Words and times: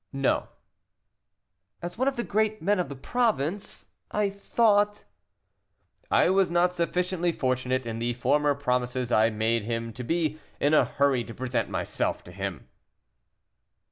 "No." 0.11 0.47
"As 1.83 1.95
one 1.95 2.07
of 2.07 2.15
the 2.15 2.23
great 2.23 2.59
men 2.59 2.79
of 2.79 2.89
the 2.89 2.95
province, 2.95 3.89
I 4.09 4.31
thought" 4.31 5.03
"I 6.09 6.27
was 6.31 6.49
not 6.49 6.73
sufficiently 6.73 7.31
fortunate 7.31 7.85
in 7.85 7.99
the 7.99 8.13
former 8.13 8.55
promises 8.55 9.11
I 9.11 9.29
made 9.29 9.65
him 9.65 9.93
to 9.93 10.03
be 10.03 10.39
in 10.59 10.73
a 10.73 10.85
hurry 10.85 11.23
to 11.25 11.35
present 11.35 11.69
myself 11.69 12.23
to 12.23 12.31
him." 12.31 12.67